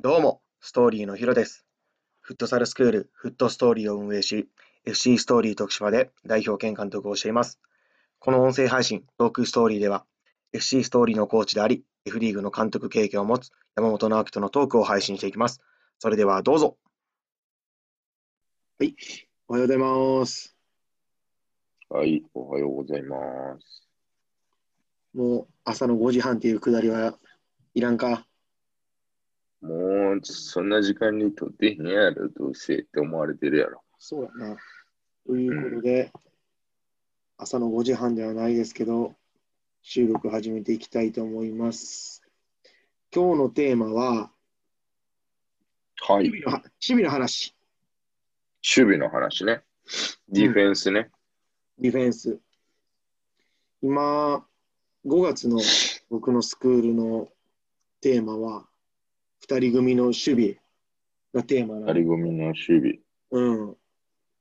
[0.00, 1.66] どうも、ストーリーのヒロです。
[2.20, 4.48] フットサルスクールフットストーリーを運営し、
[4.84, 7.58] FC ストーリー徳島で代表兼監督をしています。
[8.20, 10.06] この音声配信、トークストーリーでは、
[10.52, 15.60] FC ストーリーのコーチであり、F リーグの監督経験を持つ山本直樹とのトークを配信していきます。
[15.98, 16.78] それではどうぞ。
[18.78, 18.94] はい、
[19.48, 20.56] おはようございます。
[21.88, 23.16] はい、おはようございま
[23.58, 23.88] す。
[25.12, 27.18] もう朝の5時半っていうくだりは
[27.74, 28.27] いらんか
[29.60, 33.82] もう、そんな時間に撮ってへんやろ、どうせって思われてるやろ。
[33.98, 34.56] そうやな。
[35.26, 36.12] ということで、
[37.36, 39.14] 朝の5時半ではないですけど、
[39.82, 42.22] 収録始めていきたいと思います。
[43.14, 44.30] 今日のテーマは、
[46.00, 47.56] はい、守備のは守備の話、
[48.76, 49.62] 守備の話ね。
[50.28, 51.10] ディフェンスね。
[51.78, 52.38] ディフェンス。
[53.80, 54.44] 今、
[55.06, 55.60] 5月の
[56.10, 57.28] 僕のスクールの
[58.00, 58.67] テーマは、
[59.46, 60.56] 2人組の守備
[61.34, 62.98] がテーマなの二人組の守備。
[63.30, 63.66] うん。
[63.68, 63.74] ま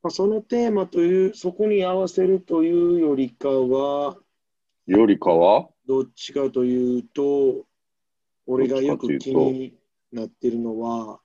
[0.08, 4.18] あ、そのテーマという、そこに合わせるというよりかは、
[4.86, 5.70] よりかは？
[5.88, 7.66] どっちかというと、
[8.46, 9.74] 俺がよく気に
[10.12, 11.20] なってるのは、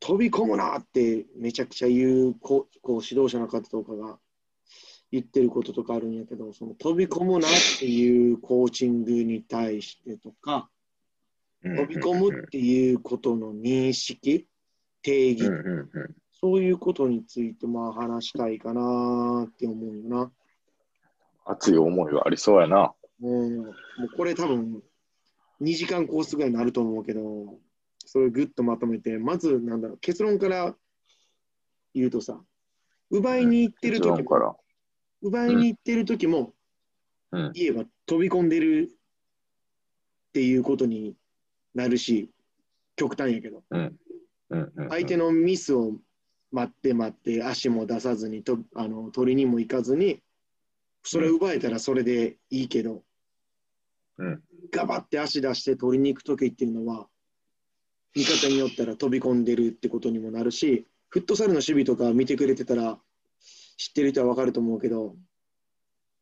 [0.00, 4.18] 飛び込むなってめちゃくちゃ言うここう指導者の方とかが
[5.12, 10.68] 言ってることとかあるんやけど、その飛び込むなっていうコーチングに対してとか、
[11.62, 14.46] 飛び込むっていうことの認識、
[15.02, 20.32] 定義、うんうんうんそういうことについてまあ話したいかなって思うよな。
[21.44, 22.92] 熱い思いがありそうやな。
[23.22, 23.74] うん、もう
[24.16, 24.82] これ多分
[25.60, 27.20] 2時間コースぐらいになると思うけど、
[28.04, 30.74] それをぐっとまとめて、まずなんだろう、結論から
[31.94, 32.40] 言うとさ、
[33.10, 34.56] 奪いに行ってる時も、結論から。
[35.22, 36.54] 奪いに行ってる時も、
[37.30, 37.52] うん。
[37.54, 41.14] 言えば飛び込んでるっていうことに
[41.74, 42.30] なるし、
[42.96, 43.96] 極端やけど、うん。
[44.50, 44.88] うんうん。
[44.90, 45.94] 相手のミスを
[46.50, 50.22] 待って待って、足も出さずにとあの取りにも行かずに、
[51.02, 53.02] それ奪えたらそれでいいけど、
[54.18, 57.06] うんガバって足出して取りに行くときっていうのは、
[58.14, 62.98] 味方によったら飛び込んでるってことにもなるし、フットサルの守備とか見てくれてたら、
[63.76, 65.16] 知ってる人は分かると思うけど、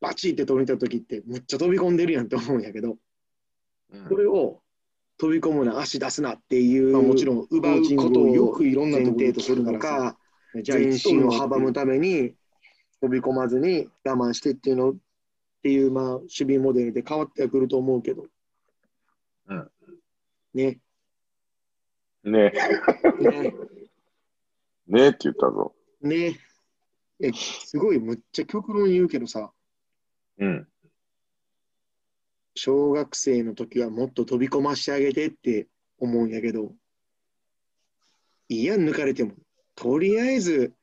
[0.01, 2.97] バチって取りに行ったときって、むっちゃ飛び込んでるやんって思うんやけど、
[3.93, 4.63] うんそれを
[5.21, 10.17] 飛び込むな、足出すなっていう、まあもちろん奪うことをよくいろんな前提とするのか、
[10.63, 12.35] じゃあ前進を阻阻むために
[13.03, 14.95] 飛び込まずに我慢してっていうのっ
[15.63, 18.25] ていう、まあ、守備モデルで変わってはくると思うけど。
[19.49, 19.71] うん
[20.55, 20.79] ね。
[22.25, 22.53] ね
[23.21, 23.55] ね。
[24.89, 25.75] ねって言ったぞ。
[26.01, 26.39] ね。
[27.21, 29.53] え、すごい、むっちゃ極論言うけどさ、
[30.39, 30.69] うん。
[32.55, 35.69] 小学生の時はもっと飛び込ましてあげてって
[35.99, 36.75] 思うんやけど、
[38.49, 39.35] いいやん、抜かれても。
[39.77, 40.75] とりあえず、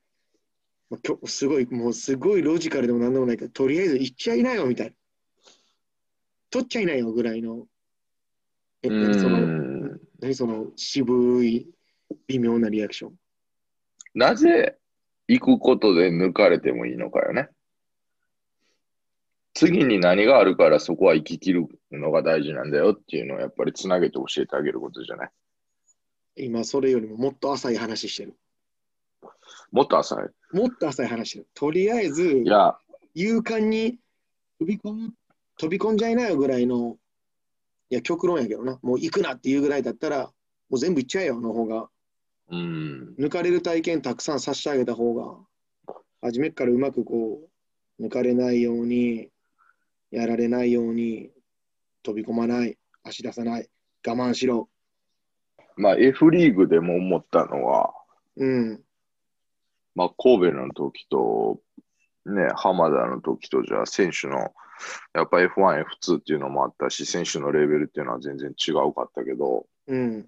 [0.90, 4.94] まあきょすごい、もうすごいロジカルでもなんでもないけど、とりあえず行っちゃいなよみたいな。
[6.50, 7.68] 取っちゃいなよぐらいの。
[8.84, 10.00] え、う何その、ん。
[10.22, 11.68] 何その渋い、
[12.28, 13.14] 微妙なリアクション。
[14.14, 14.78] なぜ
[15.28, 17.50] 行くことで抜かれてもいいのかよね。
[19.58, 25.32] 次に何があるからそこは生き切るのが大事なんだよっていうのをやっぱりつなげて教えてあげることじゃない？
[26.36, 28.36] 今、それよりももっと浅い話してる。
[29.72, 30.56] もっと浅い？
[30.56, 31.48] もっと浅い話してる。
[31.56, 32.78] とりあえず、いや、
[33.16, 33.98] 勇敢に
[34.60, 35.14] 飛び込む、
[35.58, 36.98] 飛び込んじゃいなよぐらいの、
[37.90, 40.32] いや、極論やけどな、もう行くなっていうぐらいだったら、も
[40.72, 41.90] う全部行っちゃえよの方が、
[42.52, 43.16] うん。
[43.18, 47.40] 抜かれる体験たくさんさせてあげた方が、初めっからうまくこ
[48.00, 49.30] う、抜かれないように、
[50.12, 51.32] やられないように、
[52.04, 53.70] 飛び込まない、足出さない、
[54.06, 54.70] 我慢しろ。
[55.76, 57.94] まあ F リーグでも思ったのは、
[58.36, 58.82] うん、
[59.96, 61.60] まあ神戸の時と、
[62.26, 64.54] ね、浜田の時とじゃあ選手の、
[65.14, 70.28] やっぱ F1、F2 っていうのもあったし、選手のレベルっていうのは全然違うかったけど、うん、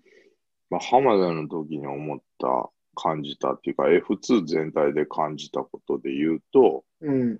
[0.69, 2.69] まあ、浜田の時に思った、
[2.99, 7.39] 感じたっていうか、F2 全体で感じたことで言うと、うん、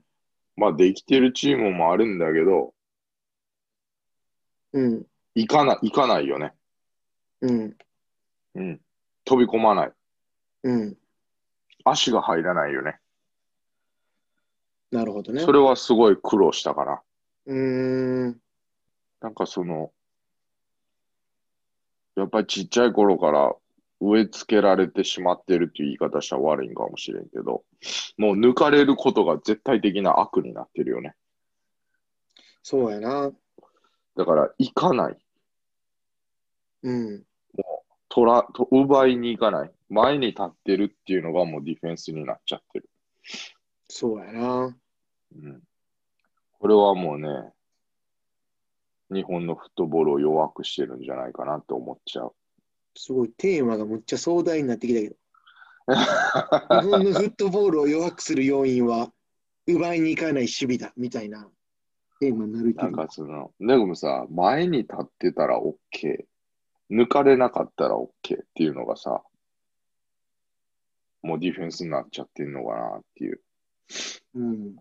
[0.59, 2.73] まあ、できてるチームもあるんだけど、
[4.73, 6.53] うん、行かない、行かないよね。
[7.41, 7.77] うん、
[8.55, 8.81] うん。
[9.23, 9.91] 飛び込まない。
[10.63, 10.97] うん。
[11.85, 12.99] 足が入らないよね。
[14.91, 15.41] なるほどね。
[15.41, 17.01] それはすごい苦労したかな。
[17.45, 18.41] うーん、
[19.21, 19.91] なんかその、
[22.15, 23.55] やっぱりちっちゃい頃から
[24.01, 27.63] 植え付けられてしまってるっていう言い方したら悪いんかもしれんけど、
[28.17, 31.15] もう抜かれることが絶対的な悪になってるよね。
[32.63, 33.31] そうやな。
[34.15, 35.17] だから行かない。
[36.83, 37.23] うん、
[38.07, 39.71] 取らと奪いに行かない。
[39.89, 42.89] 前に立ってるっていうのがもうディフェンスになっちゃってる。
[43.89, 44.77] そうやな。
[45.35, 45.61] うん、
[46.59, 47.29] これはもうね、
[49.11, 52.33] 日本のフットボールを弱くしてるんじゃないかなって思っちゃう。
[52.99, 55.15] すごいテーマがむっちゃ壮大になってきたけど。
[56.81, 59.13] 日本のフットボールを弱くする要因は、
[59.65, 61.49] 奪いに行かない守備だみたいな
[62.19, 62.97] テーマになるけなんど。
[62.97, 66.25] かその、でもさ、前に立ってたら OK。
[66.91, 68.11] 抜かれなかったら OK っ
[68.53, 69.23] ていうのがさ、
[71.21, 73.41] もうディフェンスになっちゃってんのかなっていう。
[74.35, 74.75] うん。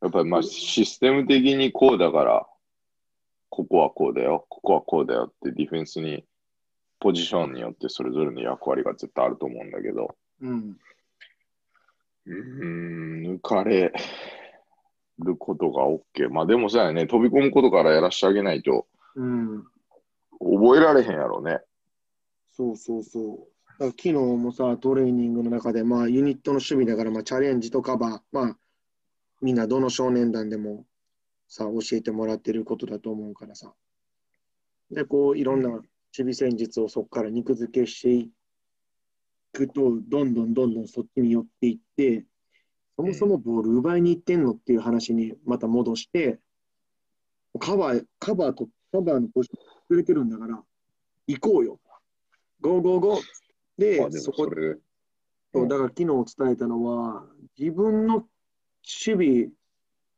[0.00, 2.47] やっぱりまあシステム的にこうだから、
[3.50, 6.24] ここはこうだよ、ここはこうだよってディフェンスに、
[7.00, 10.76] ポジションによってそれぞれの役割が絶対あると思うんだけど、うん。
[12.26, 13.92] うーん、抜かれ
[15.18, 16.28] ることが OK。
[16.30, 19.64] まあでもさやね、飛び込むことからやらしてあげないとうん。
[20.40, 21.60] 覚えられへんやろね。
[22.50, 23.48] そうそうそ
[23.80, 23.84] う。
[23.90, 28.56] 昨日もさ、トレーニングの中で、まあ、ユニットの守備だから、まあ、チャレンジとカバー、まあ、
[29.40, 30.84] みんなどの少年団でも
[31.48, 33.74] さ、教えてもらってることだと思うからさ。
[34.90, 38.30] で、こう、いろんな守備戦術をそこから肉付けしてい
[39.52, 42.24] くと、どんどんどんどんそっちに寄っていって、
[42.96, 46.40] そもそもボール奪いに行ってんのっていう話にまた戻して、
[47.58, 50.62] カバー、カバーと、カバーのポジションくれてるんだから、
[51.26, 51.80] 行こうよ。
[52.60, 53.22] ゴーゴーゴー
[53.78, 54.44] で、まあでもそこ
[55.62, 57.26] うだから昨日伝えたのは、
[57.58, 58.14] 自分の
[59.06, 59.48] 守備、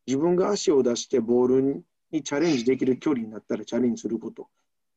[0.06, 4.49] 自分が足を出してボールにチャレンジできる距離になったらチャレンジすること。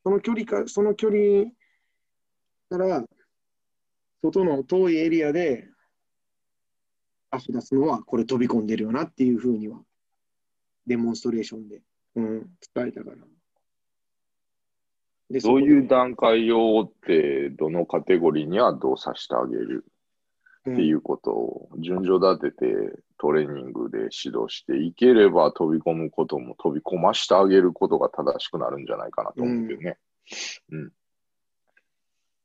[0.02, 1.50] その距離か、その距離
[2.68, 3.04] から、
[4.22, 5.68] 外の遠いエリアで
[7.30, 9.80] 足出すのは、これ飛び込んでるよなっていうふうには、
[10.86, 11.82] デモンストレーションで、
[12.16, 13.16] うん、伝えたから。
[15.30, 19.84] でどういう段階を追って、どのカテゴリーにはどうさせてあげる？
[20.70, 29.98] っていうことを順序立ててトレーニングで指導していければ飛び込むことも飛び込ましてあげることが正しくなるんじゃないかなと思うけどね。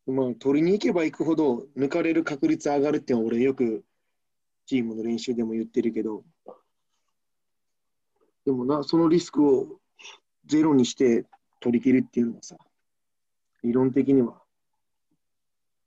[0.05, 3.85] まあ、取りに行けば行くほど抜かれる確率上がるって俺よく
[4.65, 6.23] チームの練習でも言ってるけど、
[8.45, 9.79] でもな、そのリスクを
[10.45, 11.25] ゼロにして
[11.61, 12.57] 取り切るっていうのはさ、
[13.63, 14.41] 理論的には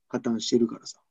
[0.08, 1.01] 破綻してるからさ。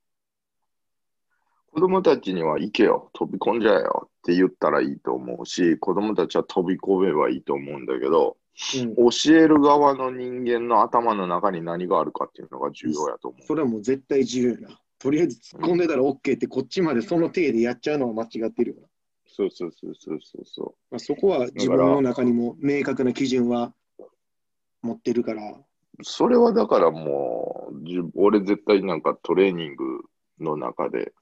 [1.74, 8.38] 子供たちには行けよ、飛び込んじゃえよって言ったらいいと思うし、子供たちは飛び込めばいいと思うんだけど、
[8.76, 13.46] うん、教える側の人間の頭の中に何があるかっていうのが重要やと思う。
[13.48, 14.80] それはもう絶対重要やな。
[15.00, 18.88] とりあえず突っ込んでたら OK ってこっちまでその体でやっちゃうのは間違ってるよな。
[19.26, 23.74] そうそうそうそうそうそまあ、そこは自分の中にも明確な基準は
[24.82, 25.52] 持ってるから。
[25.52, 25.66] う。
[26.04, 30.02] それはだからもう、じ俺絶対なんかトレーニング
[30.40, 31.14] の中で、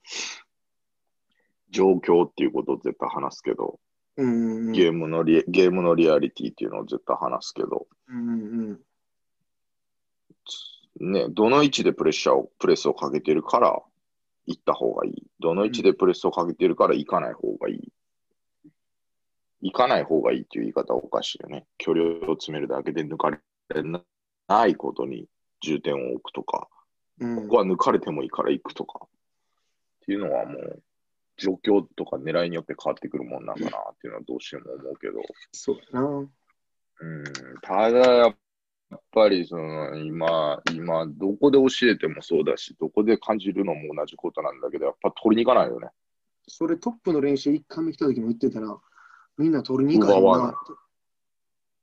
[1.72, 3.80] 状況っていうことを絶対話すけど。
[4.18, 8.80] ゲームのリゲームのリアリティっていうのを絶対話すけど、うんうん
[11.00, 13.82] ね、どの位置でプレッシャーを、プレスをかけてるから
[14.46, 15.28] 行った方がいい。
[15.40, 17.94] どの位置でプレスをかけてるから行かない方がいい。
[19.62, 21.66] 行かない方がいいっていう言い方はおかしいよね。
[21.78, 23.40] 距離を詰めるだけで抜かれ
[24.48, 25.28] ないことに
[25.62, 26.79] 重点を置くとか、うん。
[27.20, 29.08] ここは抜かれてもいいから行くとか、っ
[30.06, 30.84] ていうのはもう、
[31.38, 35.22] 状況とか狙いによって変わってくるもんなんだなっていうのはどうしても思うけど、
[35.54, 36.08] そうだな。
[37.02, 37.24] うん、
[37.62, 45.90] ただやっぱりその今、今、どこで教えてもそうだし、どこで感じるのも同じことなんだけど、やっぱ取りに行かないよね。
[46.48, 48.76] それトップの練習1回目来た時も言ってたら、
[49.38, 50.56] みんな取りに行かないな。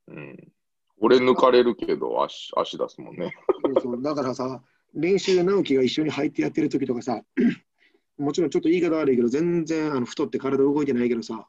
[0.08, 0.52] うん。
[0.98, 3.34] 俺抜かれるけど足、足出すもんね。
[3.80, 4.62] そうだからさ、
[4.94, 7.22] 練習で直樹が一緒に入ってやってる時とかさ、
[8.18, 11.46] もちろんちょっと言い方悪いけど、全然あの太って体動いてないけどさ、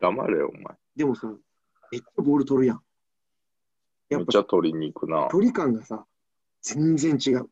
[0.00, 0.76] 黙れよ、お前。
[0.96, 1.32] でもさ、
[1.90, 2.76] めっちゃボール取るやん。
[2.76, 2.82] やっ
[4.10, 5.28] ぱめっちゃ取りに行くな。
[5.30, 6.04] 距離感がさ、
[6.62, 7.48] 全然違う。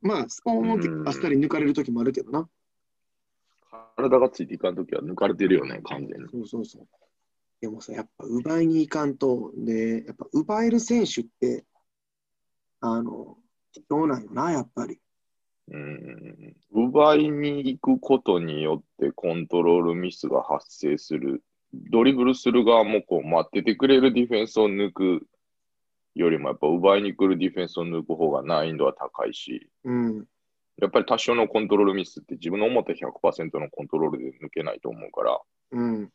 [0.00, 2.48] まあ、スポーンってあっさり抜かれる時もあるけどな。
[3.96, 6.28] 体がついていかんときは抜かれてるよね、完全に。
[6.30, 6.88] そうそうそう。
[7.60, 11.64] でもさ、やっぱ奪いに行かんと、で、やっぱ奪える選手って、
[12.80, 13.36] あの、
[13.72, 14.98] 貴重なんよな、やっぱり。
[15.70, 16.56] うん。
[16.72, 21.42] 奪いに行くことによってコントロールミスが発生する。
[21.72, 25.26] ドリブルする側もこう待っててくれるディフェンスを抜く
[26.14, 30.26] よりもやっぱ奪いに来るディフェンスを抜く方が難易度は高いし、うん。
[30.80, 35.40] やっぱり多少のコントロールミスって自分の思った100%のコントロールで抜けないと思うから、
[35.72, 36.10] うん。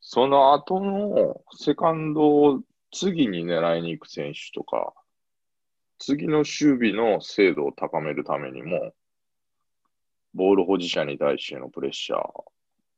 [0.00, 2.60] その後のセカンドを
[2.92, 4.92] 次に狙いに行く選手とか、
[6.06, 8.92] 次の守備の精度を高めるためにも、
[10.34, 12.20] ボール保持者に対してのプレッシャー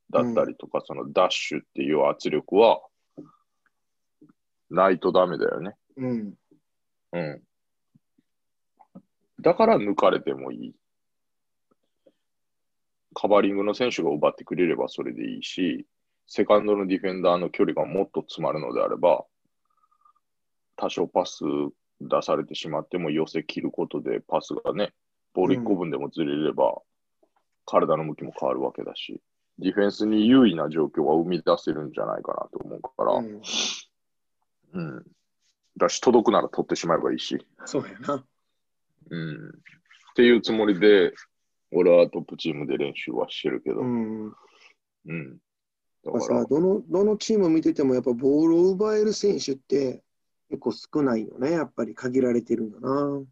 [0.09, 2.81] だったりとか、そのダッシュっていう圧力は、
[4.69, 5.77] ないとダメだよね。
[5.95, 6.33] うん。
[7.13, 7.43] うん。
[9.39, 10.75] だから抜かれてもいい。
[13.13, 15.87] カバーリングの選手が奪ってくれればそれでいいし、
[16.27, 19.23] セカンドのディフェンダーの距離がもっと詰まるのであれば、
[20.75, 21.45] 多少パス
[22.01, 24.93] 出されてしまっても寄せ切ることでパスがね、
[25.33, 26.81] ボール1個分でもずれれば、
[27.65, 29.21] 体の向きも変わるわけだし、
[29.59, 33.41] ディフェンスに優位な状況は生み出せるんじゃないかなと思うから、うん、
[34.73, 35.05] うん。
[35.77, 37.37] だし、届くなら取ってしまえばいいし。
[37.65, 38.23] そうやな。
[39.09, 39.49] うん。
[39.49, 39.51] っ
[40.15, 41.13] ていうつもりで、
[41.71, 43.81] 俺はトップチームで練習はしてるけど。
[43.81, 44.27] ううん。
[44.27, 45.37] ん。
[46.03, 50.03] だからさ、、どの、どのチーム見てても、やっぱボールを奪える選手って
[50.49, 51.51] 結構少ないよね。
[51.51, 53.23] やっぱり限られてるんだな。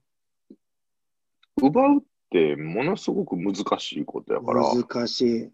[1.61, 5.49] 奪うってものすごく難しいことやから、難しい。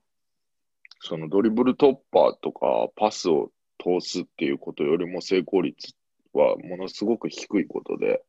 [1.00, 5.94] そのドリブル突破とかパスを通すっていうことよりも成功率
[6.34, 8.24] はものすごく低いことで、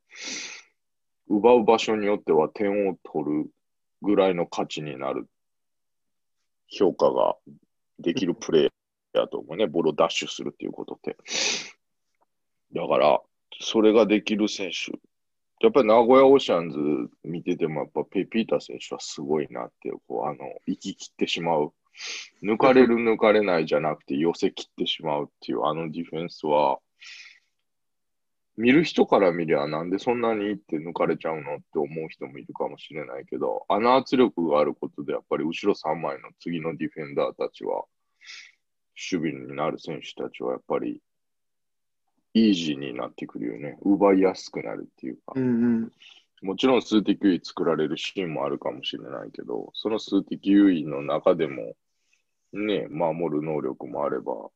[1.28, 3.50] 奪う場所によっては点を取る
[4.02, 5.28] ぐらいの価値になる
[6.66, 7.36] 評価が
[7.98, 11.16] できるプレーやと思うね、ボールをダッシュするっていうことって。
[12.74, 13.20] だから、
[13.60, 14.92] それができる選手、
[15.60, 16.78] やっぱり名古屋オーシャンズ
[17.24, 21.72] 見てても、やっぱペピーター選手はすごいなっていう、こう、あの、行き切ってしまう。
[22.42, 26.80] 抜かれる 抜かれないじゃなくて寄せ切ってしまうっていうあのディフェンスは、
[28.56, 37.84] 見る人から見りゃなんでそんなにって抜かれちゃうのって思う人もいるかもしれないけど、あの圧力があることでやっぱり後ろ3枚の次のディフェンダーたちは、
[39.10, 41.00] 守備になる選手たちはやっぱり
[42.34, 43.78] イージーになってくるよね。
[43.82, 45.34] 奪いやすくなるっていうか。
[45.36, 45.92] うんうん。
[46.42, 51.74] もちろん数的優位作られるシーンもあるかもしれないけど、その数的優位の中でも、
[52.52, 54.50] ね、守る能力もあれば、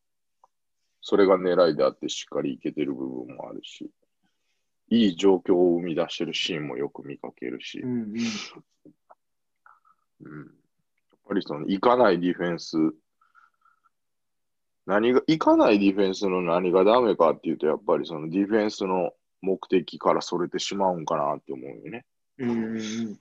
[1.01, 3.89] それが狙いであってしっかりいけてる部分もあるし、
[4.89, 8.03] いい状況を生み出してるシーンもよく見かけるし、うんうん。
[8.03, 8.17] うん、やっ
[11.27, 12.77] ぱりその、行かないディフェンス、
[14.87, 22.05] 何が、行かないディフェンスの何がダメかっていうと、やっぱりそのディフェンスの目的からそれてしまうんかなって思うよね。
[22.37, 23.19] うんうんうん。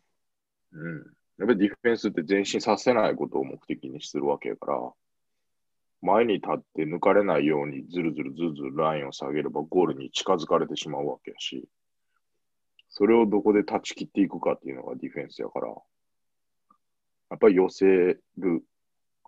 [0.73, 1.17] うん。
[1.39, 4.93] やっぱりディフェンスって前進させないことを目的にするわけやから、
[6.03, 11.69] 前に立って抜かれないようにずるずるずるずるラインを下げればゴールに近づかれてしまうわけやし、
[12.91, 15.75] それをどこで断ち切っていくかっていうのがディフェンスやから、や
[17.35, 18.63] っぱり寄せる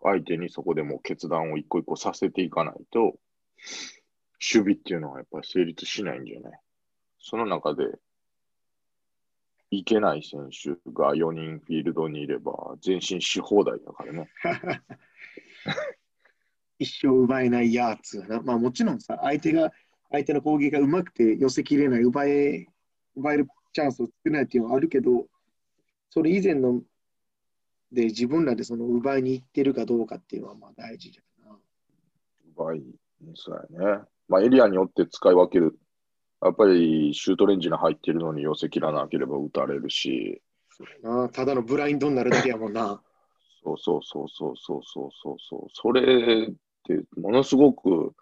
[0.02, 3.18] 相手にそこでも決断を一個一個させていかないと、守
[4.40, 6.60] 備っていうのはやっぱり成立しないんじゃない？
[7.20, 7.84] その中で、
[9.70, 14.30] いけない選手が4人フィールドにいれば、前進し放題だからね。
[16.78, 18.40] 一生奪えないやつな。
[18.40, 19.72] まあもちろんさ、相手が、
[20.10, 22.66] 相手の攻撃がうまくて寄せきれない、奪え、
[23.16, 25.26] 奪えるチャンスを作れないっていうのはあるけど、
[26.08, 26.80] それ以前の
[27.92, 31.57] で自分らでその奪いに行ってるかどうかっていうのはまあ大事じゃな。
[32.57, 32.83] 奪い、
[33.35, 34.02] そうやね。
[34.28, 35.78] まあエリアによって使い分ける。
[36.40, 40.40] やっぱりシュートレンジに入ってるのに寄せ切らなければ打たれるし、
[41.02, 43.00] なただのブラインドになるだけやもんな。
[43.64, 45.66] そうそうそうそうそうそうそうそう。
[45.73, 46.52] それっ
[46.85, 48.14] てものすごく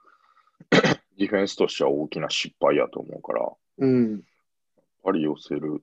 [1.18, 4.22] ディフェンスとしては大きな失敗やと思うから、やっうん。
[5.02, 5.82] ぱり寄せる。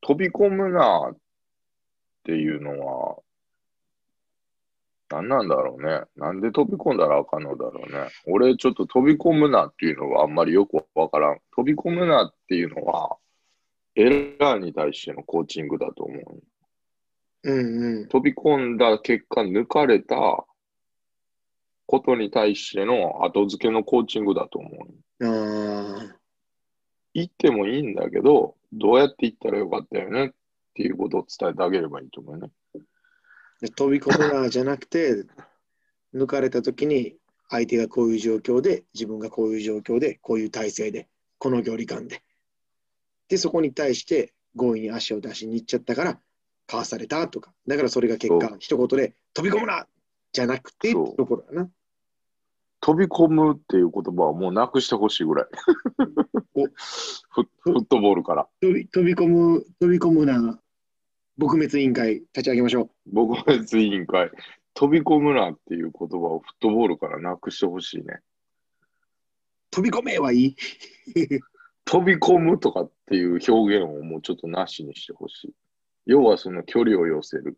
[0.00, 1.14] 飛び込むな
[2.18, 3.18] っていうのは、
[5.10, 6.02] 何なんだろうね。
[6.16, 8.08] なんで飛び込んだらあかんのだろうね。
[8.26, 11.38] 俺ちょっと飛び込むなっていうのはあんまりよくわからん。
[11.56, 13.16] 飛び込むなっていうのは、
[13.94, 16.42] エラーに対してのコーチングだと思う。
[17.44, 18.08] うんうん。
[18.08, 20.44] 飛び込んだ結果抜かれた
[21.86, 24.68] ことに対しての後付けのコーチングだと思
[25.20, 25.26] う。
[25.26, 26.16] ああ。
[27.14, 30.30] 行ってもいいんだけど、どうやって行ったらよかったよねっ
[30.78, 32.50] ていうことを伝えてあげればいいと思うね。
[33.60, 35.24] で飛び込むなじゃなくて、
[36.14, 37.16] 抜かれたときに
[37.50, 41.08] 相手がこういう状況で、自分がこういう状況で、こういう体勢で、
[41.38, 42.22] この距離感で。
[43.28, 46.20] で、そこに対して強引に足を出しに行っちゃったから、
[46.68, 47.52] かわされたとか。
[47.66, 49.88] だからそれが結そ果、一言で飛び込むな
[50.32, 51.70] じゃなくてところだな。
[52.80, 55.46] 飛び込むっていう言葉はもうなくしてほしいぐらい。
[57.60, 58.48] フットボールから。
[58.60, 60.60] 飛び飛び込む、飛び込むな
[61.38, 62.90] 撲滅委員会立ち上げましょう。
[63.06, 64.30] 僕は委員会、
[64.74, 68.20] 飛び込むなっていう言葉をフットボールからなくしてほしいね。
[69.70, 70.56] 飛び込めはいい？
[71.84, 75.54] 飛び込むとかっていう表現をもうちょっとなしにしてほしい。
[76.06, 77.56] 要はその距離を寄せる。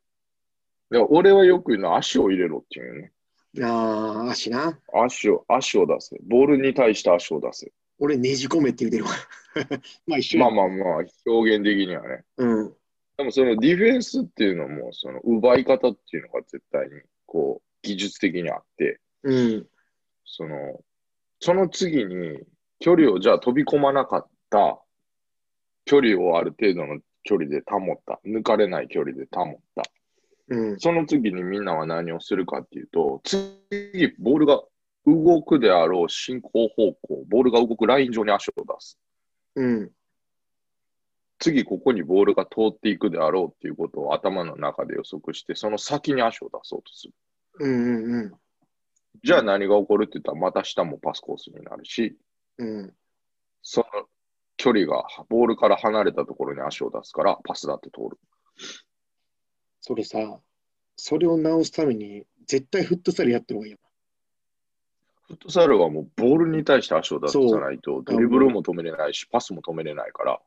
[0.90, 3.12] で俺はよく言うのは足を入れろっていうね。
[3.62, 4.78] ああ、足な。
[4.92, 6.16] 足を、足を出せ。
[6.22, 7.72] ボールに対して足を出せ。
[7.98, 9.10] 俺ねじ込めって言うてるわ。
[10.06, 12.24] まあ一緒やまあまあまあ、表現的にはね。
[12.38, 12.76] うん。
[13.20, 19.66] でもそのディフェンスっていうのも、その奪い方っていうのが絶対に、こう、技術的にあって、うん。
[20.24, 20.80] その、
[21.38, 22.38] その次に
[22.78, 24.80] 距離をじゃあ飛び込まなかった、
[25.84, 29.82] 距離をある程度の距離で保った、抜かれない距離で保った。
[30.48, 30.80] うん。
[30.80, 34.62] その次にみんなは何をするかっていうと、次、ボールが
[35.04, 38.98] 動くであろう進行方向、ボールが動くライン上に足を出す。
[39.56, 39.90] うん。
[41.40, 47.14] 次、ここにボールが通っていくであろうっていうことを頭の中で予測して、その先に足を出そうとする。
[47.60, 47.72] うん。
[47.72, 48.14] うん。
[48.14, 48.32] うん。
[49.24, 52.16] じゃあ何が起こるって言ったら、また下もパスコースになるし、
[52.58, 52.94] うん。
[53.62, 53.86] その
[54.58, 58.18] 距離がボールから離れたところに足を出すから、パスだって通る。
[59.80, 60.18] それさ、
[60.96, 63.78] それを直すために、絶対フットサルやってる方がいいよ
[65.28, 70.40] フットサルはもうボールに対して足を出さないと、うドリブルも止めれないし、パスも止めれないから、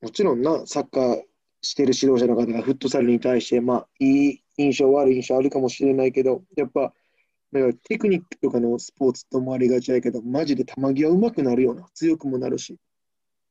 [0.00, 1.22] もちろんな、サッカー
[1.62, 6.92] してる指導者の方がフットサルに対して、まあ、いい印象、悪い印象あるかもしれないけど、やっぱ、
[7.52, 12.76] だかテクニックとかのスポーツと思われがちやけど、マジで球際上手くなるような、強くもなるし、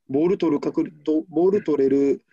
[0.08, 0.96] ボール取る確率、
[1.30, 2.24] ボール取れる、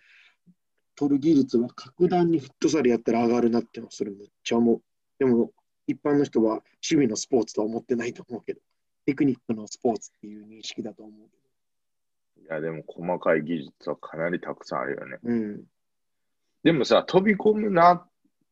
[0.95, 4.81] 取る技術は格段にフットサルやったら上がるなってのはそれめっちゃ思う。
[5.17, 5.51] でも、
[5.87, 8.61] 一般の人は趣味のスポーツとは思ってないと思うけど、
[9.05, 11.42] テクニックのスポーツっていう認識だと思うけ
[12.37, 15.17] いや、でも細かい技術はかなりたくさんあるよね。
[15.23, 15.29] ど。
[15.31, 15.63] うん。
[16.63, 18.05] でもさ、飛び込むな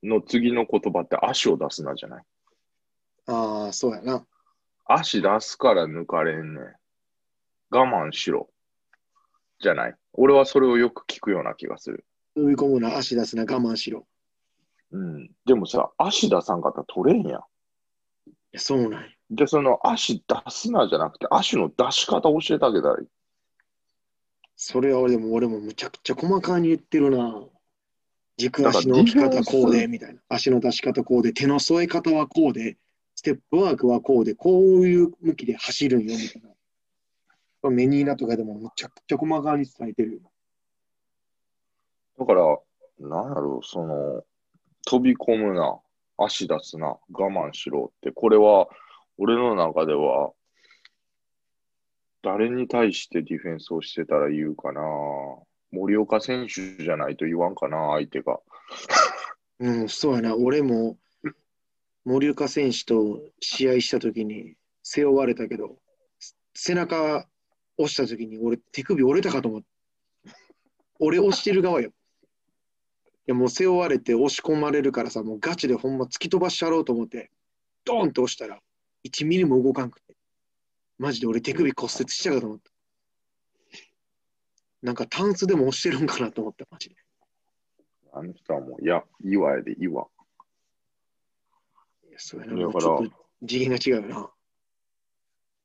[0.04, 2.24] の次の言葉って足を出すなじゃない？
[3.28, 4.26] ああ、そうやな。
[4.86, 6.66] 足出すから抜かれんねん。
[7.70, 8.50] 我慢しろ。
[9.60, 9.96] じゃない？
[10.14, 12.06] 俺はそれをよく聞くような気がする。
[12.36, 14.08] 飛び込むな、足出すな、我慢しろ。
[14.92, 15.30] うん。
[15.46, 17.40] でもさ、足出さんかったら取れんやん。
[17.40, 19.08] いや、そうなんや。
[19.30, 23.08] で、その足出すなじゃなくて、足の出し方教えてあげたらいい。
[24.64, 27.44] それは俺も俺もむちゃくちゃ細かに言ってるな。
[28.38, 30.22] 軸足の置き方こうで、みたいな。
[30.30, 32.78] 足の出し方こうで、手の添え方はこうで、
[33.16, 36.42] ステップワークはこうで、こういう向きで走るんよ、みたい
[37.64, 37.72] な。
[37.72, 40.20] メニーナとかでもむちゃくちゃ細かに伝えてるよ。
[42.20, 42.60] だから、
[43.00, 44.24] なんやろう、その、
[44.86, 45.80] 飛び込むな、
[46.20, 48.68] 足出すな、我慢しろって、これは、
[49.18, 50.34] 俺の中では、
[52.24, 54.82] 誰に対してディフェンスをしてたら言うかな。
[55.72, 58.40] 森岡選手じゃないと言わんかな、相手が。
[59.60, 60.36] うん、そうやな。
[60.36, 60.98] 俺も
[62.06, 65.78] 森岡選手と試合したときに背負われたけど、
[66.54, 67.28] 背中
[67.78, 69.68] 押したときに俺手首折れたかと思った。
[71.00, 71.90] 俺押してる側よ。
[71.90, 71.94] い
[73.28, 77.32] やもう背負われて押し込まれるからさ、もうガチでほんま突き飛ばしちゃろうと思って、
[77.86, 78.60] ドーンって押したら
[79.08, 80.16] 1ミリも動かんくて。
[81.02, 82.72] マジで俺手首骨折したかと思った。
[84.84, 86.96] なんかタンスでも押してるんかなと思った、マジで。
[88.14, 90.04] あの人はもう、いや、岩やで、岩。
[92.08, 92.68] いやそうやな。
[92.68, 93.14] だかちょっと
[93.48, 94.30] 次元が違うよな。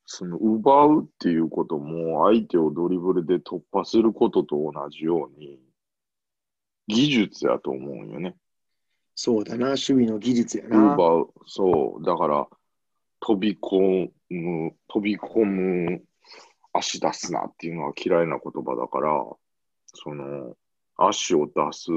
[0.07, 5.61] その、奪うっていうことも、相手をドリブルで突破することと同じように、
[6.89, 8.37] 技術やと思うんよね。
[9.15, 10.95] そうだな、守備の技術やな。
[10.95, 12.49] 奪う、そう、だから、
[13.21, 16.03] 飛び込む、飛び込む、
[16.73, 19.25] 足出すなっていうのは嫌いな言葉だから、
[19.87, 20.57] その、
[20.97, 21.91] 足を出す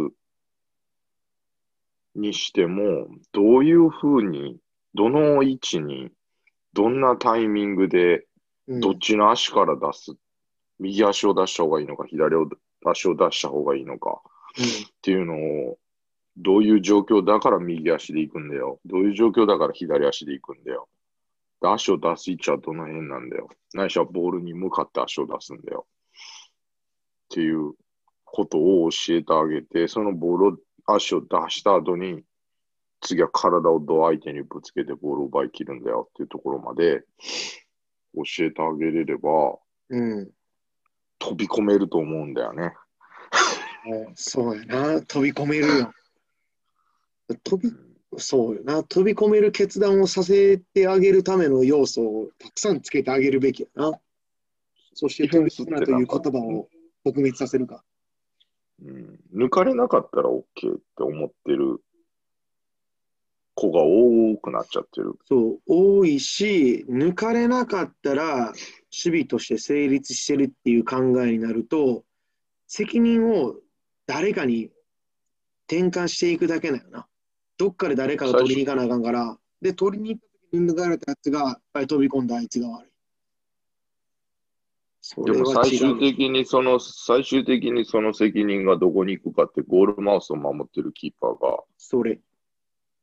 [2.15, 4.58] にしても、どういうふうに、
[4.94, 6.12] どの位置に、
[6.74, 8.26] どんなタイミングで、
[8.68, 10.12] うんどっちの足から出す、
[10.78, 12.36] 右足を出した方がいいのか、左
[12.86, 15.80] 足を出した方がいいのかっていうのを、
[16.38, 18.80] どういう状況だから右足で行くんだよ。
[18.86, 20.88] どういう状況だから左足で行くんだよ。
[21.62, 23.50] で足を出す位置はどの辺なんだよ。
[23.74, 25.88] ないしはボールに向かって足を出すんだよ。
[26.10, 26.13] っ
[27.30, 27.74] ていう
[28.26, 32.24] ことを教えてあげて、そのボールを、足を出した後に、
[33.02, 37.04] 次は体をどう相手にぶつけてボールを奪い切るんだよっていうところまで
[38.15, 39.58] 教えてあげれれば、
[39.89, 40.12] うん。
[40.19, 40.32] うん
[41.19, 42.74] 飛び込めると思うんだよね。
[43.86, 45.93] うんそうやな、飛び込めるよ。
[47.43, 47.69] 飛び、
[48.17, 53.91] そうよな、飛び込める決断をさせてあげるための要素をたくさんつけてあげるべきやな。
[54.93, 56.69] そして飛び込むなという言葉を
[57.06, 57.84] 撲滅させるか。
[58.82, 60.43] うん、抜かれなかったら OK っ
[60.98, 61.82] て思ってる
[63.60, 65.13] 子が多くなっちゃってる。
[65.28, 68.56] そう、多いし、抜かれなかったら、守
[68.91, 72.06] 備として成立してるっていう考えになると、
[72.67, 73.56] 責任を
[74.08, 74.72] 誰かに
[75.67, 77.09] 転換していくだけだよな。
[77.60, 82.91] どっかで誰かが取りに行かなあかんから、で、取りに行った時に抜かれたやつが、やっぱり飛び込んだあいつが悪い。
[85.02, 86.00] そでも最終。
[86.00, 92.22] 的にその、最終的にその責任がどこに行くかって、ゴールマウスを守ってるキーパーがそれ。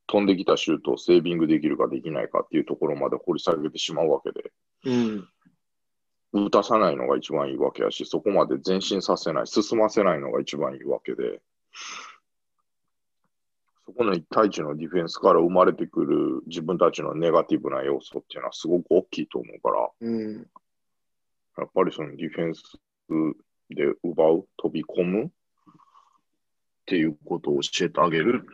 [0.07, 4.53] 飛んできたシュートをセービングできるかできないかっていうところまで掘り下げてしまうわけで、
[4.85, 5.29] うん。
[6.47, 11.43] 打たさないのが一番いいわけやし、そこまで前進させない、進ませないのが一番いいわけで、
[13.87, 20.47] そこの一対一のディフェンスから生まれてくる自分たちのネガティブな要素っていうのはすごく大きいと思うから、うん。
[21.59, 22.63] やっぱりそのディフェンス
[23.71, 25.29] で奪う、飛び込むっ
[26.87, 28.45] ていうことを教えてあげる。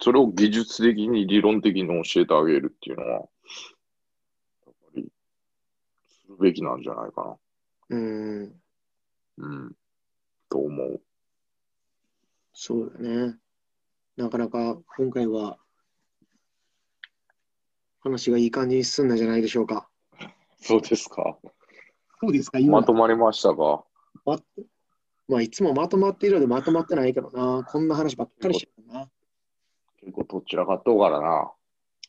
[0.00, 3.20] それを技術的に理論的に教えてあげるっていうのは、やっ
[4.64, 5.12] ぱり
[6.24, 7.36] するべきなんじゃないか
[7.90, 8.44] うん。
[8.46, 8.52] な。
[9.36, 9.72] うん。
[10.48, 11.02] と思う。
[12.54, 13.36] そうだね。
[14.16, 15.58] なかなか今回は
[18.00, 19.88] 話がいい感じに進んだんじゃないでしょうか。
[20.60, 21.38] そうですか。
[22.20, 23.84] そうですか、まとまりましたか？
[24.24, 24.38] ま
[25.28, 27.64] まあ、いつもまとまっているようでまとまってないけどな。
[27.64, 29.08] こんな話ばっかりしてるな。
[30.00, 31.52] 結構どちらかっとうからな。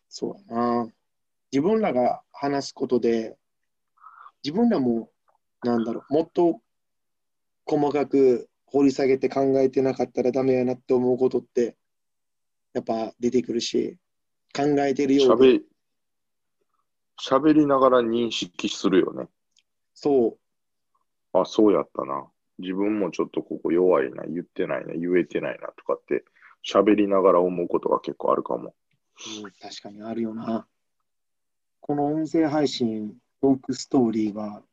[0.10, 0.88] そうだな。
[1.52, 3.38] 自分らが話すことで、
[4.44, 5.10] 自分らも、
[5.64, 6.60] なんだろう、もっと
[7.66, 11.78] 細かく掘り下げて考えてなかったらダメやなって思うことって、
[12.74, 13.98] やっぱ出てくるし、
[14.56, 15.66] 考えてるようで、喋り、
[17.22, 19.28] 喋りながら認識するよね。
[19.94, 20.38] そ
[21.34, 22.28] う、あ、そうやったな。
[22.60, 26.24] 自分もちょっとここ弱いな、言ってないな、言えてないなとかって、
[26.66, 28.74] 喋りながら思うことが結構あるかも。
[29.44, 30.68] うん、確かにあるよな。
[31.82, 34.64] この音声配信、トークストーリーが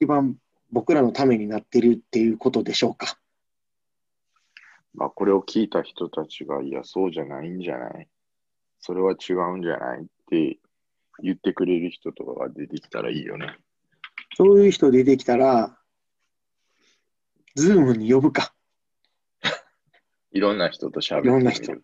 [0.00, 0.36] 一番
[0.72, 3.18] 僕らのためになってるっていうことでしょうか。
[4.94, 8.08] まあ、これを聞いた人たちが、いや、そうじゃないんじゃない？
[8.80, 10.02] それは違うんじゃない？
[10.02, 10.58] って
[11.22, 13.56] 言ってくれる人とかが出てきたらいいよね。
[14.36, 15.78] そういう人出てきたら、
[17.54, 18.54] ズームに呼ぶか。
[20.32, 21.74] いろんな人と喋っていろんな人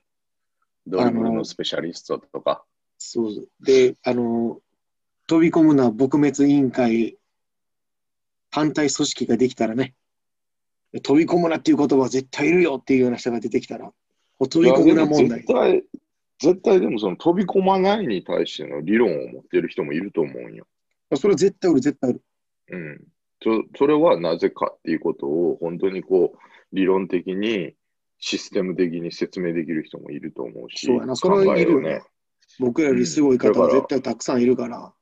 [0.87, 2.65] ドリブルのスペシャリストとか。
[2.97, 4.61] そうで、あの、
[5.27, 7.19] 飛び込むのは撲滅委員会
[8.51, 9.95] 反対組織ができたらね、
[11.03, 13.93] 飛び込むなっていう言葉は絶対いるよっていうような人が出てきたら、
[14.39, 15.53] 飛び込むな問題絶。
[15.53, 15.85] 対、
[16.41, 20.67] 絶対でもその飛び込まないに対しての理論を持ってる人もいると思うんよ。
[21.15, 22.23] それは絶対おる、絶対おる。
[22.71, 23.05] うん。
[23.43, 26.39] そそれはなぜかっていうことを本当にこう
[26.73, 27.75] 理論的に
[28.19, 32.03] システム的に説明できる人もいると思うし、そうやな、それはいるよね。
[32.59, 34.93] 僕らよりすごい方は絶対たくさんいるから、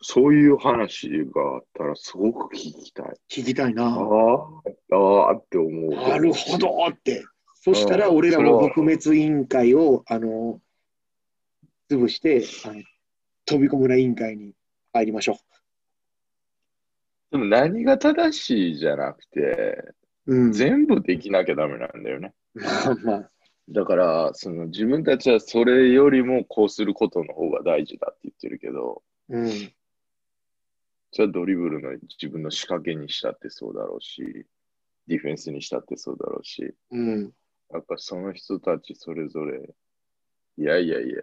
[0.00, 3.06] そういう話があったらすごく聞きたい。
[3.30, 3.84] 聞きたいな。
[3.84, 5.90] ああ、って思う。
[5.90, 7.24] なるほどって。
[7.62, 10.60] そしたら俺らも撲滅委員会を、あの、
[11.90, 12.82] 潰して、あの
[13.44, 14.52] 飛び込むな委員会に
[14.92, 15.38] 入りましょ
[17.30, 19.94] でも何が正しいじゃなくて、
[20.26, 20.34] う。
[20.34, 20.52] うん。
[20.52, 22.34] 全部できなきゃダメなんだよね。
[22.54, 23.30] まあまあ、
[23.70, 29.72] だから、その自分たちはそれよりもこうすることの方が大事だって言ってるけど、うん。
[31.10, 34.46] じゃあドリブルの自分の仕掛けにしたってそうだろうし、
[35.06, 37.32] ディフェンスにしたってそうだろうし、うん。
[37.70, 39.74] やっぱその人たちそれぞれ、
[40.58, 41.14] いやいやいやいや、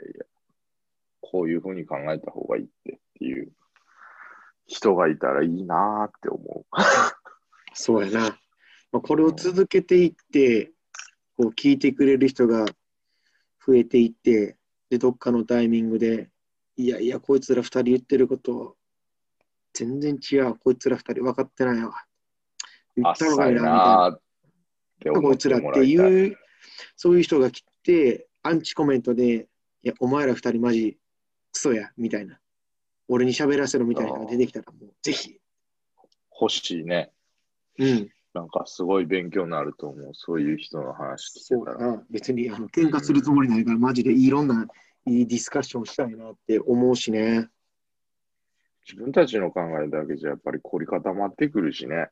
[1.22, 3.52] こういうふうに考えた方がいいってっていう
[4.68, 6.66] 人がいたらいいなーって思う。
[7.74, 8.40] そうやな。
[8.92, 10.72] まあ、これを続けていって、
[11.38, 12.66] こう聞いてくれる人が
[13.66, 14.58] 増えていって、
[14.90, 16.30] で、どっかのタイミングで、
[16.78, 18.78] いやいや、こいつら二人言ってること、
[19.76, 20.56] 全然違う。
[20.56, 21.94] こいつら二人分かってないわ。
[22.96, 24.20] 言ったのか浅いいな、
[25.00, 25.22] みたいな。
[25.22, 26.38] こいつらっていう、
[26.96, 29.48] そういう人が来て、アンチコメントで、
[29.84, 30.98] いや、お前ら二人マジ
[31.52, 32.40] クソや、みたいな。
[33.08, 35.38] 俺に喋らせろみたいなのが出てきたら、もうぜひ。
[36.40, 37.12] 欲しいね。
[37.78, 38.10] うん。
[38.34, 40.14] なんかすごい勉強になると思う。
[40.14, 41.92] そういう人の話聞そうけたら。
[41.92, 42.04] だな。
[42.10, 44.68] 別にあの喧嘩するつもりないから、マジでいろんな
[45.06, 47.48] いいディスカッションしたいなって思うしね。
[48.88, 52.10] 自分たちの考えだけじゃやっぱり凝り固まってくるしね。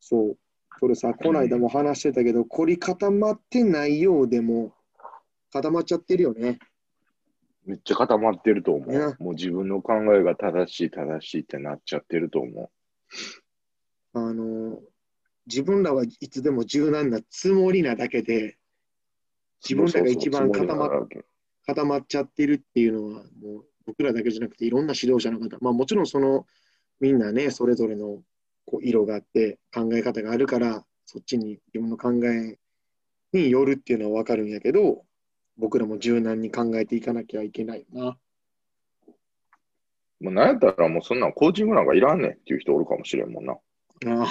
[0.00, 0.38] そう。
[0.80, 4.74] それさ、この間も話してたけど、凝り固まってないようでも、
[5.52, 6.58] 固まっちゃってるよね。
[7.64, 8.88] めっちゃ固まってると思う。
[8.88, 12.70] ねもう自分の考えが正しい正しいってなっちゃってると思
[14.14, 14.80] あの、
[15.46, 18.56] 自分らはいつでも柔軟なつもりなだけで、
[19.62, 20.90] 自分らが一番固ま
[21.66, 26.46] 固まっちゃってるっていうのは、もう僕らだけじゃなくて、いろんな指導者の方、まあもちろんその、
[27.00, 28.22] みんなね、それぞれの
[28.64, 32.58] こう色があって、考え方があるから、そっちに自分の考え
[33.32, 35.04] によるっていうのは分かるんやけど、
[35.56, 38.18] 僕らも柔軟に考えていかなきゃいけないよな。
[40.20, 43.52] もうなんやったらもうそんなんコーチングなんかいらんねんっていう人おるかもしれんもんな。
[43.52, 43.58] あ
[44.06, 44.26] あ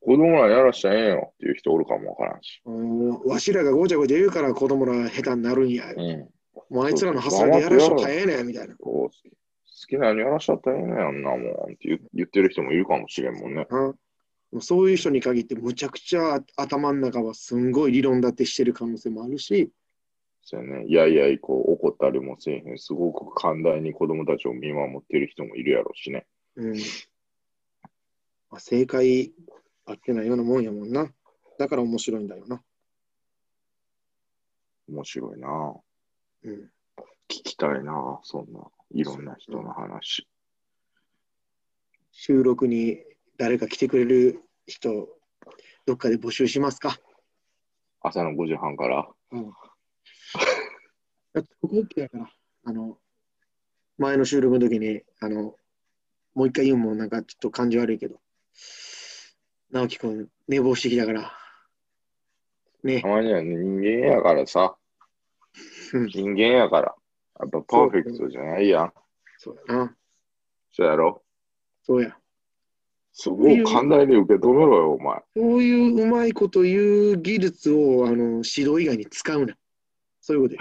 [0.00, 2.60] 子供らやらしたらええよっていう人おるかもわからんし。
[2.66, 5.86] うんわしらがごちゃごちゃ言うから子供ら下手になるんや。
[5.96, 6.28] うん。
[6.70, 8.76] もうあいつらの発想でやらしとったらええねんみたいな。
[8.76, 9.10] 好
[9.88, 11.42] きなようにやらしちゃったらええねん、あんなもんっ
[11.76, 13.66] て言言ってる人もいるかもしれんもんね。
[13.70, 13.94] うん
[14.60, 19.72] そういう人に限ってむちゃくちゃ頭の中はすんごい理論立てしてる可能性もあるし、
[20.46, 20.86] そうやね。
[20.86, 22.78] いやいや、こう怒ったりもせえへん。
[22.78, 26.26] すごく寛大に子供たちを見守ってる人もいるやろうしね。
[26.56, 26.74] うん
[28.50, 29.32] まあ、正解
[29.86, 31.10] あってないようなもんやもんな。
[31.58, 32.62] だから面白いんだよな。
[34.88, 35.74] 面白いな。
[36.44, 36.70] うん、
[37.28, 38.20] 聞きたいな。
[38.22, 38.60] そんな、
[38.92, 40.28] いろんな人の話。
[42.12, 42.98] 収録に
[43.38, 45.08] 誰か来てくれる人、
[45.86, 46.98] どっかで募集しますか？
[48.00, 49.08] 朝の5時半から。
[49.32, 49.50] うん、
[51.32, 52.30] だってここ OK やから、
[52.64, 52.98] あの、
[53.98, 55.56] 前の収録の時に、あの、
[56.34, 58.20] もう一回言うのもなんかちょっと感じ悪いけど、
[59.70, 61.32] 直樹くん寝坊してきたから、
[62.82, 64.76] ねた、まにはね人間やからさ。
[65.92, 66.94] う ん人間やから。
[67.40, 68.92] やっぱパーフェクトじゃないやん。
[69.38, 69.96] そうやな、
[70.72, 71.22] そうやろ？
[71.82, 72.16] そうや。
[73.12, 75.22] そこを寛大に受け止めろよ、お前。
[75.36, 79.56] そういううまいこと言う技術をあの指導以外に使うな。
[80.20, 80.60] そういうことや。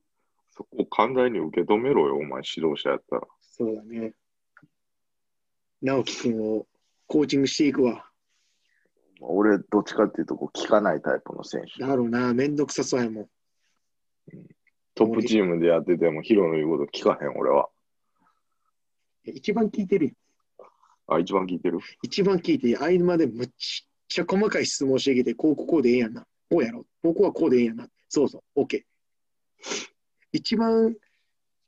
[0.50, 3.26] そこを寛大に受け止めろよ、お前、指導者やったら。
[3.40, 4.14] そうだね。
[5.82, 6.66] 直樹くんを
[7.06, 8.08] コーチングしていくわ。
[9.20, 11.82] 俺、どっちかっていうと、こう聞かないタイプの選手。
[11.82, 13.30] だろうな、めんどくさそうやもん。
[14.94, 17.68] トップチームでやってても、ヒロの言うこと聞かへん、俺は。
[19.24, 20.12] 一番聞いてるよ。
[21.08, 21.78] あ、一番聞いてる？
[22.02, 26.26] 一番聞いて、合間でむっちゃ細かい質問してきて、こうこうでええやんな。
[26.50, 26.86] こうやろ。
[27.02, 27.88] ここはこうでええやんな。
[28.08, 28.82] そうそう、OK。
[30.32, 30.94] 一番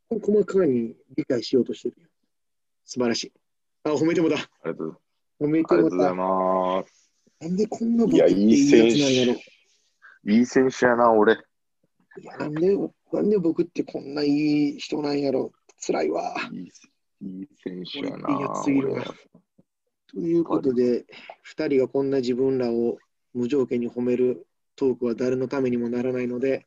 [0.09, 2.09] 細かに理解しようとしてるよ。
[2.85, 3.33] 素晴らしい。
[3.85, 4.37] あ、褒めてもだ。
[4.37, 5.01] ありがとう
[5.41, 6.83] 褒めありがとうございてもだ。
[6.83, 7.11] ます。
[7.41, 9.35] なんでこんな僕いや、っていいいいや選つなんやろ。
[10.25, 10.33] 手。
[10.33, 11.37] いい選手やな、俺。
[12.19, 12.77] いやなんで、
[13.13, 15.53] なんで僕ってこんないい人なんやろ。
[15.85, 16.35] 辛いわ。
[16.53, 16.71] いい
[17.21, 18.29] いい選手やな。
[18.29, 18.95] 俺いいやつすぎる
[20.09, 21.05] ということで、
[21.55, 22.99] 2人がこんな自分らを
[23.35, 26.67] 無条件に褒めるトークは誰のためにもならないので、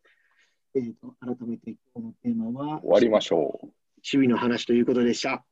[0.75, 3.65] えー、と改めて今日のテーマは、終わりましょう。
[3.65, 5.43] 守備の話ということでした。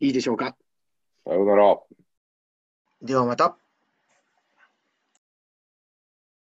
[0.00, 0.56] いいでしょうか？
[1.24, 1.78] さようなら。
[3.02, 3.56] ではまた。